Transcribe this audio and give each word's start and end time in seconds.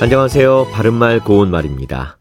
안녕하세요. 0.00 0.68
바른말 0.72 1.18
고운말입니다. 1.24 2.18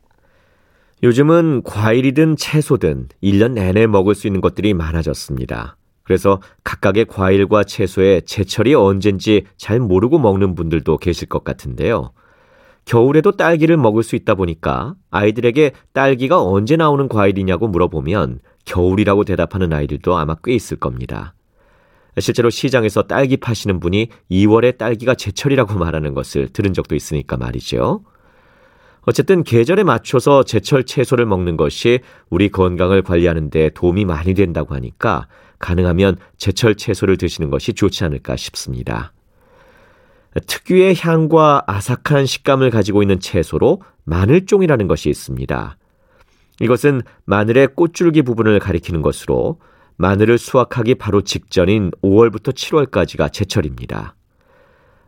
요즘은 1.04 1.62
과일이든 1.62 2.36
채소든 2.36 3.10
1년 3.22 3.52
내내 3.52 3.86
먹을 3.86 4.16
수 4.16 4.26
있는 4.26 4.42
것들이 4.42 4.74
많아졌습니다. 4.74 5.78
그래서 6.04 6.42
각각의 6.64 7.06
과일과 7.06 7.64
채소의 7.64 8.24
제철이 8.24 8.74
언젠지 8.74 9.44
잘 9.58 9.80
모르고 9.80 10.18
먹는 10.18 10.56
분들도 10.56 10.98
계실 10.98 11.30
것 11.30 11.44
같은데요. 11.44 12.14
겨울에도 12.86 13.34
딸기를 13.34 13.78
먹을 13.78 14.02
수 14.02 14.16
있다 14.16 14.34
보니까 14.34 14.96
아이들에게 15.12 15.74
딸기가 15.94 16.42
언제 16.42 16.78
나오는 16.78 17.08
과일이냐고 17.08 17.68
물어보면 17.68 18.40
겨울이라고 18.66 19.24
대답하는 19.24 19.72
아이들도 19.72 20.18
아마 20.18 20.36
꽤 20.44 20.56
있을 20.56 20.78
겁니다. 20.78 21.36
실제로 22.20 22.50
시장에서 22.50 23.04
딸기 23.04 23.38
파시는 23.38 23.80
분이 23.80 24.10
2월에 24.32 24.78
딸기가 24.78 25.16
제철이라고 25.16 25.76
말하는 25.76 26.14
것을 26.14 26.50
들은 26.50 26.74
적도 26.74 26.96
있으니까 26.96 27.38
말이죠. 27.38 28.04
어쨌든 29.02 29.44
계절에 29.44 29.84
맞춰서 29.84 30.44
제철 30.44 30.84
채소를 30.84 31.26
먹는 31.26 31.56
것이 31.56 32.02
우리 32.30 32.50
건강을 32.50 33.04
관리하는 33.04 33.50
데 33.50 33.70
도움이 33.70 34.04
많이 34.04 34.34
된다고 34.34 34.76
하니까 34.76 35.28
가능하면 35.60 36.18
제철 36.38 36.76
채소를 36.76 37.18
드시는 37.18 37.50
것이 37.50 37.74
좋지 37.74 38.04
않을까 38.04 38.36
싶습니다. 38.36 39.14
특유의 40.46 40.96
향과 41.00 41.64
아삭한 41.68 42.26
식감을 42.26 42.70
가지고 42.70 43.02
있는 43.02 43.20
채소로 43.20 43.82
마늘종이라는 44.04 44.88
것이 44.88 45.10
있습니다. 45.10 45.78
이것은 46.60 47.02
마늘의 47.26 47.70
꽃줄기 47.76 48.24
부분을 48.24 48.60
가리키는 48.60 49.02
것으로 49.02 49.60
마늘을 49.98 50.38
수확하기 50.38 50.96
바로 50.96 51.22
직전인 51.22 51.92
5월부터 52.04 52.54
7월까지가 52.54 53.34
제철입니다. 53.34 54.16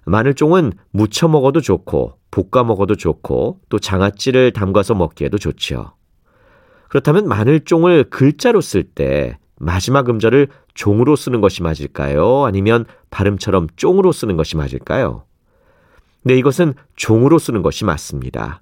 마늘종은 0.05 0.73
무쳐 0.91 1.27
먹어도 1.27 1.61
좋고 1.61 2.17
볶아 2.31 2.63
먹어도 2.63 2.95
좋고 2.95 3.59
또 3.69 3.79
장아찌를 3.79 4.51
담가서 4.51 4.95
먹기에도 4.95 5.37
좋지요. 5.37 5.93
그렇다면 6.87 7.27
마늘종을 7.27 8.05
글자로 8.05 8.61
쓸 8.61 8.83
때 8.83 9.37
마지막 9.59 10.09
음절을 10.09 10.47
종으로 10.73 11.15
쓰는 11.15 11.41
것이 11.41 11.61
맞을까요? 11.61 12.45
아니면 12.45 12.85
발음처럼 13.11 13.67
쫑으로 13.75 14.11
쓰는 14.11 14.37
것이 14.37 14.57
맞을까요? 14.57 15.25
네, 16.23 16.35
이것은 16.35 16.73
종으로 16.95 17.37
쓰는 17.37 17.61
것이 17.61 17.85
맞습니다. 17.85 18.61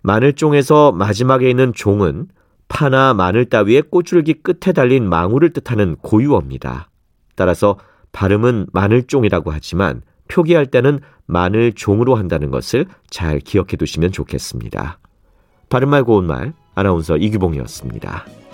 마늘종에서 0.00 0.92
마지막에 0.92 1.50
있는 1.50 1.74
종은 1.74 2.28
파나 2.68 3.14
마늘 3.14 3.46
따위의 3.46 3.82
꽃줄기 3.90 4.34
끝에 4.42 4.72
달린 4.72 5.08
망우를 5.08 5.52
뜻하는 5.52 5.96
고유어입니다. 5.96 6.88
따라서 7.34 7.78
발음은 8.12 8.66
마늘종이라고 8.72 9.52
하지만 9.52 10.02
표기할 10.28 10.66
때는 10.66 11.00
마늘종으로 11.26 12.14
한다는 12.14 12.50
것을 12.50 12.86
잘 13.10 13.38
기억해 13.40 13.76
두시면 13.76 14.12
좋겠습니다. 14.12 14.98
바른말 15.68 16.04
고운말 16.04 16.54
아나운서 16.74 17.16
이규봉이었습니다. 17.16 18.45